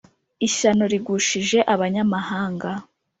[0.47, 2.69] ishyano rigushije abanyamahanga